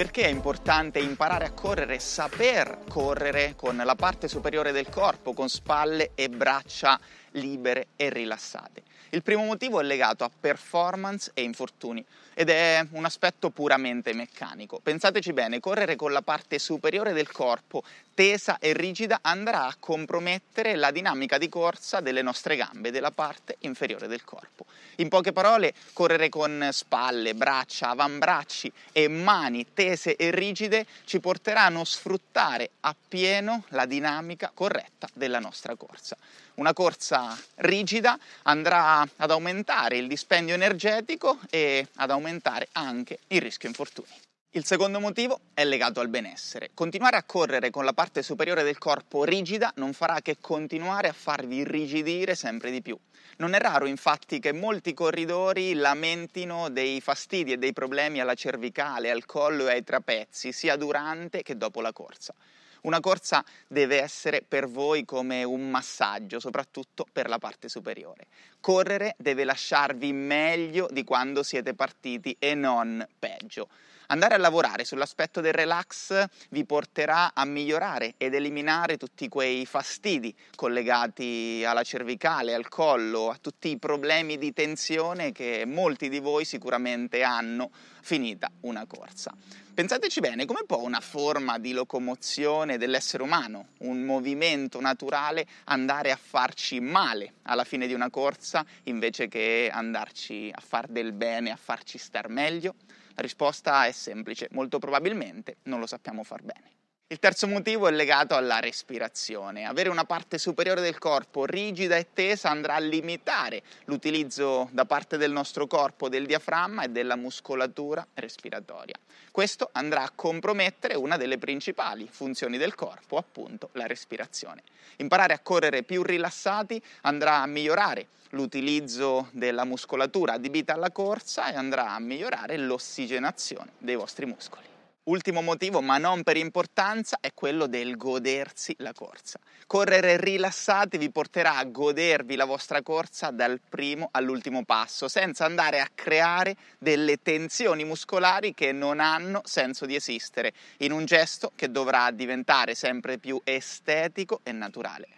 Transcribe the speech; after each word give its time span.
Perché 0.00 0.22
è 0.22 0.28
importante 0.28 0.98
imparare 0.98 1.44
a 1.44 1.50
correre, 1.50 1.98
saper 1.98 2.86
correre 2.88 3.52
con 3.54 3.76
la 3.76 3.94
parte 3.94 4.28
superiore 4.28 4.72
del 4.72 4.88
corpo, 4.88 5.34
con 5.34 5.50
spalle 5.50 6.12
e 6.14 6.30
braccia 6.30 6.98
libere 7.32 7.88
e 7.96 8.10
rilassate? 8.10 8.82
Il 9.12 9.22
primo 9.22 9.44
motivo 9.44 9.80
è 9.80 9.82
legato 9.82 10.22
a 10.22 10.30
performance 10.30 11.32
e 11.34 11.42
infortuni 11.42 12.04
ed 12.34 12.48
è 12.48 12.86
un 12.92 13.04
aspetto 13.04 13.50
puramente 13.50 14.12
meccanico. 14.14 14.78
Pensateci 14.80 15.32
bene, 15.32 15.58
correre 15.58 15.96
con 15.96 16.12
la 16.12 16.22
parte 16.22 16.58
superiore 16.58 17.12
del 17.12 17.30
corpo 17.30 17.82
tesa 18.14 18.58
e 18.58 18.72
rigida 18.72 19.18
andrà 19.22 19.66
a 19.66 19.76
compromettere 19.78 20.76
la 20.76 20.90
dinamica 20.90 21.38
di 21.38 21.48
corsa 21.48 22.00
delle 22.00 22.22
nostre 22.22 22.54
gambe, 22.56 22.90
della 22.90 23.10
parte 23.10 23.56
inferiore 23.60 24.06
del 24.06 24.24
corpo. 24.24 24.66
In 24.96 25.08
poche 25.08 25.32
parole, 25.32 25.74
correre 25.92 26.28
con 26.28 26.68
spalle, 26.70 27.34
braccia, 27.34 27.88
avambracci 27.88 28.70
e 28.92 29.08
mani 29.08 29.66
tese 29.72 30.16
e 30.16 30.30
rigide 30.30 30.86
ci 31.04 31.18
porterà 31.18 31.64
a 31.64 31.68
non 31.68 31.86
sfruttare 31.86 32.70
appieno 32.80 33.64
la 33.68 33.86
dinamica 33.86 34.50
corretta 34.52 35.08
della 35.14 35.38
nostra 35.38 35.74
corsa. 35.76 36.16
Una 36.54 36.74
corsa 36.74 37.19
rigida 37.56 38.18
andrà 38.42 39.06
ad 39.16 39.30
aumentare 39.30 39.96
il 39.96 40.06
dispendio 40.06 40.54
energetico 40.54 41.38
e 41.50 41.86
ad 41.96 42.10
aumentare 42.10 42.68
anche 42.72 43.18
il 43.28 43.40
rischio 43.40 43.68
infortuni. 43.68 44.28
Il 44.54 44.64
secondo 44.64 44.98
motivo 44.98 45.40
è 45.54 45.64
legato 45.64 46.00
al 46.00 46.08
benessere. 46.08 46.70
Continuare 46.74 47.16
a 47.16 47.22
correre 47.22 47.70
con 47.70 47.84
la 47.84 47.92
parte 47.92 48.20
superiore 48.20 48.64
del 48.64 48.78
corpo 48.78 49.22
rigida 49.22 49.72
non 49.76 49.92
farà 49.92 50.20
che 50.22 50.38
continuare 50.40 51.06
a 51.06 51.12
farvi 51.12 51.58
irrigidire 51.58 52.34
sempre 52.34 52.72
di 52.72 52.82
più. 52.82 52.98
Non 53.36 53.54
è 53.54 53.60
raro 53.60 53.86
infatti 53.86 54.40
che 54.40 54.52
molti 54.52 54.92
corridori 54.92 55.74
lamentino 55.74 56.68
dei 56.68 57.00
fastidi 57.00 57.52
e 57.52 57.58
dei 57.58 57.72
problemi 57.72 58.20
alla 58.20 58.34
cervicale, 58.34 59.10
al 59.10 59.24
collo 59.24 59.68
e 59.68 59.74
ai 59.74 59.84
trapezzi, 59.84 60.50
sia 60.52 60.74
durante 60.74 61.42
che 61.42 61.56
dopo 61.56 61.80
la 61.80 61.92
corsa. 61.92 62.34
Una 62.82 63.00
corsa 63.00 63.44
deve 63.68 64.00
essere 64.00 64.42
per 64.46 64.66
voi 64.66 65.04
come 65.04 65.44
un 65.44 65.68
massaggio, 65.68 66.40
soprattutto 66.40 67.06
per 67.10 67.28
la 67.28 67.38
parte 67.38 67.68
superiore. 67.68 68.26
Correre 68.60 69.14
deve 69.18 69.44
lasciarvi 69.44 70.12
meglio 70.12 70.88
di 70.90 71.04
quando 71.04 71.42
siete 71.42 71.74
partiti 71.74 72.34
e 72.38 72.54
non 72.54 73.06
peggio. 73.18 73.68
Andare 74.10 74.34
a 74.34 74.38
lavorare 74.38 74.84
sull'aspetto 74.84 75.40
del 75.40 75.52
relax 75.52 76.26
vi 76.48 76.64
porterà 76.64 77.30
a 77.32 77.44
migliorare 77.44 78.14
ed 78.16 78.34
eliminare 78.34 78.96
tutti 78.96 79.28
quei 79.28 79.64
fastidi 79.66 80.34
collegati 80.56 81.62
alla 81.64 81.84
cervicale, 81.84 82.54
al 82.54 82.68
collo, 82.68 83.30
a 83.30 83.38
tutti 83.40 83.68
i 83.68 83.78
problemi 83.78 84.36
di 84.36 84.52
tensione 84.52 85.30
che 85.30 85.64
molti 85.64 86.08
di 86.08 86.18
voi 86.18 86.44
sicuramente 86.44 87.22
hanno 87.22 87.70
finita 88.00 88.50
una 88.62 88.84
corsa. 88.84 89.32
Pensateci 89.72 90.18
bene, 90.18 90.44
come 90.44 90.64
può 90.66 90.78
una 90.78 90.98
forma 90.98 91.60
di 91.60 91.70
locomozione 91.70 92.78
dell'essere 92.78 93.22
umano, 93.22 93.68
un 93.78 94.02
movimento 94.02 94.80
naturale, 94.80 95.46
andare 95.66 96.10
a 96.10 96.18
farci 96.20 96.80
male 96.80 97.34
alla 97.42 97.62
fine 97.62 97.86
di 97.86 97.94
una 97.94 98.10
corsa 98.10 98.66
invece 98.84 99.28
che 99.28 99.70
andarci 99.72 100.50
a 100.52 100.60
far 100.60 100.88
del 100.88 101.12
bene, 101.12 101.52
a 101.52 101.56
farci 101.56 101.96
star 101.96 102.28
meglio? 102.28 102.74
Risposta 103.20 103.86
è 103.86 103.92
semplice, 103.92 104.48
molto 104.52 104.78
probabilmente 104.78 105.58
non 105.64 105.78
lo 105.78 105.86
sappiamo 105.86 106.24
far 106.24 106.42
bene. 106.42 106.79
Il 107.12 107.18
terzo 107.18 107.48
motivo 107.48 107.88
è 107.88 107.90
legato 107.90 108.36
alla 108.36 108.60
respirazione. 108.60 109.66
Avere 109.66 109.88
una 109.88 110.04
parte 110.04 110.38
superiore 110.38 110.80
del 110.80 110.98
corpo 110.98 111.44
rigida 111.44 111.96
e 111.96 112.12
tesa 112.14 112.50
andrà 112.50 112.76
a 112.76 112.78
limitare 112.78 113.64
l'utilizzo 113.86 114.68
da 114.70 114.84
parte 114.84 115.16
del 115.16 115.32
nostro 115.32 115.66
corpo 115.66 116.08
del 116.08 116.24
diaframma 116.24 116.84
e 116.84 116.90
della 116.90 117.16
muscolatura 117.16 118.06
respiratoria. 118.14 118.94
Questo 119.32 119.70
andrà 119.72 120.04
a 120.04 120.12
compromettere 120.14 120.94
una 120.94 121.16
delle 121.16 121.38
principali 121.38 122.08
funzioni 122.08 122.58
del 122.58 122.76
corpo, 122.76 123.16
appunto 123.16 123.70
la 123.72 123.88
respirazione. 123.88 124.62
Imparare 124.98 125.34
a 125.34 125.40
correre 125.40 125.82
più 125.82 126.04
rilassati 126.04 126.80
andrà 127.00 127.42
a 127.42 127.46
migliorare 127.46 128.06
l'utilizzo 128.30 129.30
della 129.32 129.64
muscolatura 129.64 130.34
adibita 130.34 130.74
alla 130.74 130.92
corsa 130.92 131.50
e 131.50 131.56
andrà 131.56 131.90
a 131.90 131.98
migliorare 131.98 132.56
l'ossigenazione 132.56 133.72
dei 133.78 133.96
vostri 133.96 134.26
muscoli. 134.26 134.69
Ultimo 135.04 135.40
motivo, 135.40 135.80
ma 135.80 135.96
non 135.96 136.22
per 136.22 136.36
importanza, 136.36 137.16
è 137.22 137.32
quello 137.32 137.66
del 137.66 137.96
godersi 137.96 138.74
la 138.80 138.92
corsa. 138.92 139.40
Correre 139.66 140.18
rilassati 140.18 140.98
vi 140.98 141.10
porterà 141.10 141.56
a 141.56 141.64
godervi 141.64 142.36
la 142.36 142.44
vostra 142.44 142.82
corsa 142.82 143.30
dal 143.30 143.60
primo 143.66 144.08
all'ultimo 144.12 144.62
passo, 144.64 145.08
senza 145.08 145.46
andare 145.46 145.80
a 145.80 145.88
creare 145.94 146.54
delle 146.78 147.16
tensioni 147.22 147.84
muscolari 147.84 148.52
che 148.52 148.72
non 148.72 149.00
hanno 149.00 149.40
senso 149.44 149.86
di 149.86 149.94
esistere, 149.94 150.52
in 150.78 150.92
un 150.92 151.06
gesto 151.06 151.50
che 151.56 151.70
dovrà 151.70 152.10
diventare 152.10 152.74
sempre 152.74 153.16
più 153.16 153.40
estetico 153.42 154.40
e 154.42 154.52
naturale. 154.52 155.08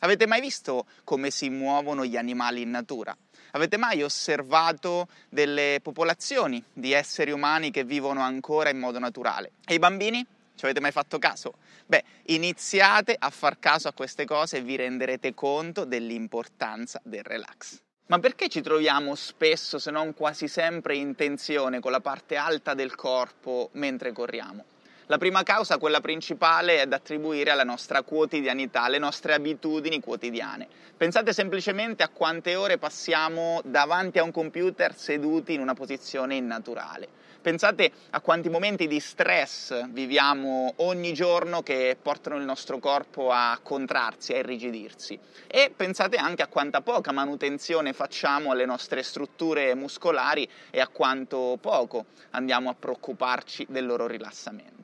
Avete 0.00 0.26
mai 0.26 0.40
visto 0.40 0.86
come 1.02 1.30
si 1.30 1.48
muovono 1.48 2.04
gli 2.04 2.16
animali 2.16 2.62
in 2.62 2.70
natura? 2.70 3.16
Avete 3.54 3.76
mai 3.76 4.02
osservato 4.02 5.08
delle 5.28 5.80
popolazioni 5.82 6.62
di 6.72 6.92
esseri 6.92 7.32
umani 7.32 7.70
che 7.70 7.84
vivono 7.84 8.22
ancora 8.22 8.70
in 8.70 8.78
modo 8.78 8.98
naturale? 8.98 9.52
E 9.66 9.74
i 9.74 9.78
bambini? 9.78 10.24
Ci 10.54 10.64
avete 10.64 10.80
mai 10.80 10.90
fatto 10.90 11.18
caso? 11.18 11.54
Beh, 11.84 12.02
iniziate 12.26 13.14
a 13.18 13.28
far 13.28 13.58
caso 13.58 13.88
a 13.88 13.92
queste 13.92 14.24
cose 14.24 14.56
e 14.56 14.62
vi 14.62 14.76
renderete 14.76 15.34
conto 15.34 15.84
dell'importanza 15.84 16.98
del 17.04 17.24
relax. 17.24 17.78
Ma 18.06 18.18
perché 18.18 18.48
ci 18.48 18.62
troviamo 18.62 19.14
spesso, 19.14 19.78
se 19.78 19.90
non 19.90 20.14
quasi 20.14 20.48
sempre, 20.48 20.96
in 20.96 21.14
tensione 21.14 21.80
con 21.80 21.90
la 21.90 22.00
parte 22.00 22.36
alta 22.36 22.72
del 22.72 22.94
corpo 22.94 23.68
mentre 23.72 24.12
corriamo? 24.12 24.64
La 25.06 25.18
prima 25.18 25.42
causa, 25.42 25.78
quella 25.78 26.00
principale, 26.00 26.80
è 26.80 26.86
da 26.86 26.96
attribuire 26.96 27.50
alla 27.50 27.64
nostra 27.64 28.02
quotidianità, 28.02 28.82
alle 28.82 28.98
nostre 28.98 29.34
abitudini 29.34 30.00
quotidiane. 30.00 30.68
Pensate 30.96 31.32
semplicemente 31.32 32.04
a 32.04 32.08
quante 32.08 32.54
ore 32.54 32.78
passiamo 32.78 33.60
davanti 33.64 34.20
a 34.20 34.22
un 34.22 34.30
computer 34.30 34.94
seduti 34.94 35.54
in 35.54 35.60
una 35.60 35.74
posizione 35.74 36.36
innaturale. 36.36 37.08
Pensate 37.42 37.90
a 38.10 38.20
quanti 38.20 38.48
momenti 38.48 38.86
di 38.86 39.00
stress 39.00 39.88
viviamo 39.88 40.74
ogni 40.76 41.12
giorno 41.12 41.60
che 41.64 41.96
portano 42.00 42.36
il 42.36 42.44
nostro 42.44 42.78
corpo 42.78 43.32
a 43.32 43.58
contrarsi, 43.60 44.32
a 44.32 44.36
irrigidirsi. 44.36 45.18
E 45.48 45.72
pensate 45.74 46.16
anche 46.18 46.42
a 46.42 46.46
quanta 46.46 46.82
poca 46.82 47.10
manutenzione 47.10 47.92
facciamo 47.92 48.52
alle 48.52 48.64
nostre 48.64 49.02
strutture 49.02 49.74
muscolari 49.74 50.48
e 50.70 50.80
a 50.80 50.86
quanto 50.86 51.58
poco 51.60 52.04
andiamo 52.30 52.70
a 52.70 52.76
preoccuparci 52.78 53.66
del 53.68 53.86
loro 53.86 54.06
rilassamento. 54.06 54.81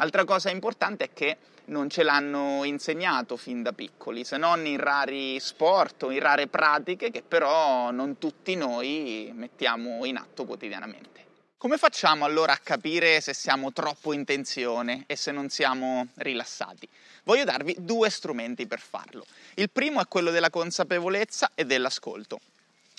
Altra 0.00 0.24
cosa 0.24 0.48
importante 0.48 1.04
è 1.04 1.10
che 1.12 1.36
non 1.66 1.90
ce 1.90 2.02
l'hanno 2.02 2.64
insegnato 2.64 3.36
fin 3.36 3.62
da 3.62 3.74
piccoli, 3.74 4.24
se 4.24 4.38
non 4.38 4.64
in 4.64 4.78
rari 4.78 5.38
sport 5.38 6.04
o 6.04 6.10
in 6.10 6.20
rare 6.20 6.46
pratiche 6.46 7.10
che 7.10 7.22
però 7.22 7.90
non 7.90 8.16
tutti 8.16 8.54
noi 8.54 9.30
mettiamo 9.34 10.02
in 10.06 10.16
atto 10.16 10.46
quotidianamente. 10.46 11.26
Come 11.58 11.76
facciamo 11.76 12.24
allora 12.24 12.54
a 12.54 12.60
capire 12.62 13.20
se 13.20 13.34
siamo 13.34 13.74
troppo 13.74 14.14
in 14.14 14.24
tensione 14.24 15.04
e 15.06 15.16
se 15.16 15.32
non 15.32 15.50
siamo 15.50 16.08
rilassati? 16.14 16.88
Voglio 17.24 17.44
darvi 17.44 17.76
due 17.80 18.08
strumenti 18.08 18.66
per 18.66 18.80
farlo. 18.80 19.26
Il 19.56 19.68
primo 19.68 20.00
è 20.00 20.08
quello 20.08 20.30
della 20.30 20.48
consapevolezza 20.48 21.50
e 21.54 21.66
dell'ascolto. 21.66 22.40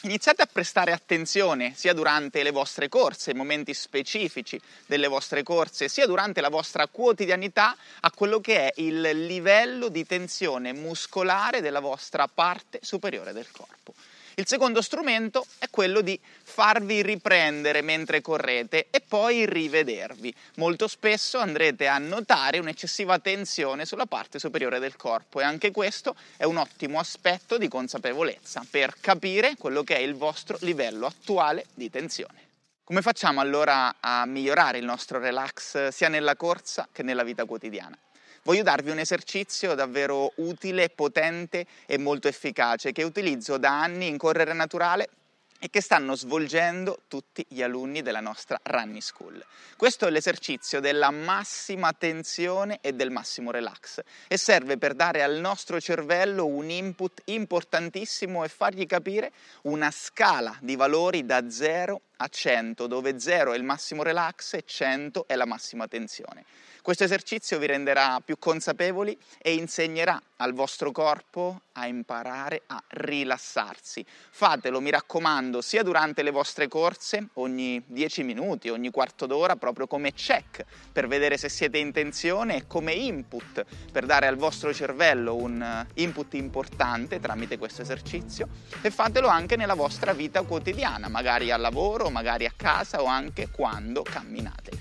Iniziate 0.03 0.41
a 0.41 0.49
prestare 0.51 0.93
attenzione 0.93 1.73
sia 1.75 1.93
durante 1.93 2.41
le 2.41 2.49
vostre 2.49 2.89
corse, 2.89 3.35
momenti 3.35 3.71
specifici 3.75 4.59
delle 4.87 5.07
vostre 5.07 5.43
corse, 5.43 5.89
sia 5.89 6.07
durante 6.07 6.41
la 6.41 6.49
vostra 6.49 6.87
quotidianità 6.87 7.77
a 7.99 8.09
quello 8.09 8.41
che 8.41 8.71
è 8.71 8.81
il 8.81 8.99
livello 8.99 9.89
di 9.89 10.03
tensione 10.07 10.73
muscolare 10.73 11.61
della 11.61 11.81
vostra 11.81 12.27
parte 12.27 12.79
superiore 12.81 13.31
del 13.31 13.51
corpo. 13.51 13.93
Il 14.35 14.47
secondo 14.47 14.81
strumento 14.81 15.45
è 15.59 15.69
quello 15.69 16.01
di 16.01 16.19
farvi 16.43 17.01
riprendere 17.01 17.81
mentre 17.81 18.21
correte 18.21 18.87
e 18.89 19.01
poi 19.01 19.45
rivedervi. 19.45 20.33
Molto 20.55 20.87
spesso 20.87 21.37
andrete 21.37 21.87
a 21.87 21.97
notare 21.97 22.59
un'eccessiva 22.59 23.19
tensione 23.19 23.85
sulla 23.85 24.05
parte 24.05 24.39
superiore 24.39 24.79
del 24.79 24.95
corpo 24.95 25.41
e 25.41 25.43
anche 25.43 25.71
questo 25.71 26.15
è 26.37 26.45
un 26.45 26.57
ottimo 26.57 26.99
aspetto 26.99 27.57
di 27.57 27.67
consapevolezza 27.67 28.65
per 28.69 28.95
capire 29.01 29.55
quello 29.57 29.83
che 29.83 29.97
è 29.97 29.99
il 29.99 30.15
vostro 30.15 30.57
livello 30.61 31.05
attuale 31.05 31.65
di 31.73 31.89
tensione. 31.89 32.49
Come 32.83 33.01
facciamo 33.01 33.41
allora 33.41 33.95
a 33.99 34.25
migliorare 34.25 34.77
il 34.77 34.85
nostro 34.85 35.19
relax 35.19 35.89
sia 35.89 36.09
nella 36.09 36.35
corsa 36.35 36.87
che 36.91 37.03
nella 37.03 37.23
vita 37.23 37.45
quotidiana? 37.45 37.97
Voglio 38.43 38.63
darvi 38.63 38.89
un 38.89 38.97
esercizio 38.97 39.75
davvero 39.75 40.31
utile, 40.37 40.89
potente 40.89 41.67
e 41.85 41.99
molto 41.99 42.27
efficace 42.27 42.91
che 42.91 43.03
utilizzo 43.03 43.57
da 43.57 43.81
anni 43.81 44.07
in 44.07 44.17
correre 44.17 44.53
naturale 44.53 45.09
e 45.59 45.69
che 45.69 45.79
stanno 45.79 46.15
svolgendo 46.15 47.01
tutti 47.07 47.45
gli 47.47 47.61
alunni 47.61 48.01
della 48.01 48.19
nostra 48.19 48.59
Running 48.63 48.99
School. 48.99 49.45
Questo 49.77 50.07
è 50.07 50.09
l'esercizio 50.09 50.79
della 50.79 51.11
massima 51.11 51.93
tensione 51.93 52.79
e 52.81 52.93
del 52.93 53.11
massimo 53.11 53.51
relax 53.51 54.01
e 54.27 54.37
serve 54.37 54.79
per 54.79 54.95
dare 54.95 55.21
al 55.21 55.35
nostro 55.35 55.79
cervello 55.79 56.47
un 56.47 56.71
input 56.71 57.21
importantissimo 57.25 58.43
e 58.43 58.47
fargli 58.47 58.87
capire 58.87 59.31
una 59.63 59.91
scala 59.91 60.57
di 60.61 60.75
valori 60.75 61.27
da 61.27 61.47
0 61.47 62.01
a 62.17 62.27
100, 62.27 62.87
dove 62.87 63.19
0 63.19 63.53
è 63.53 63.57
il 63.57 63.63
massimo 63.63 64.01
relax 64.01 64.53
e 64.53 64.63
100 64.65 65.25
è 65.27 65.35
la 65.35 65.45
massima 65.45 65.87
tensione. 65.87 66.43
Questo 66.81 67.03
esercizio 67.03 67.59
vi 67.59 67.67
renderà 67.67 68.19
più 68.25 68.39
consapevoli 68.39 69.15
e 69.37 69.53
insegnerà 69.53 70.19
al 70.37 70.53
vostro 70.53 70.91
corpo 70.91 71.61
a 71.73 71.85
imparare 71.85 72.63
a 72.65 72.81
rilassarsi. 72.87 74.03
Fatelo, 74.31 74.81
mi 74.81 74.89
raccomando, 74.89 75.61
sia 75.61 75.83
durante 75.83 76.23
le 76.23 76.31
vostre 76.31 76.67
corse, 76.67 77.27
ogni 77.33 77.83
10 77.85 78.23
minuti, 78.23 78.69
ogni 78.69 78.89
quarto 78.89 79.27
d'ora, 79.27 79.57
proprio 79.57 79.85
come 79.85 80.11
check 80.13 80.65
per 80.91 81.07
vedere 81.07 81.37
se 81.37 81.49
siete 81.49 81.77
in 81.77 81.91
tensione 81.91 82.55
e 82.55 82.65
come 82.65 82.93
input 82.93 83.63
per 83.91 84.07
dare 84.07 84.25
al 84.25 84.37
vostro 84.37 84.73
cervello 84.73 85.35
un 85.35 85.61
eh, 85.61 86.01
input 86.01 86.33
importante 86.33 87.19
tramite 87.19 87.59
questo 87.59 87.83
esercizio 87.83 88.47
e 88.81 88.89
fatelo 88.89 89.27
anche 89.27 89.55
nella 89.55 89.75
vostra 89.75 90.13
vita 90.13 90.41
quotidiana, 90.41 91.09
magari 91.09 91.51
al 91.51 91.61
lavoro, 91.61 92.09
magari 92.09 92.47
a 92.47 92.53
casa 92.55 93.03
o 93.03 93.05
anche 93.05 93.49
quando 93.51 94.01
camminate. 94.01 94.80